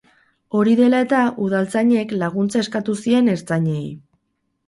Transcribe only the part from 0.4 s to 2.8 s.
Hori dela eta, udaltzainek laguntza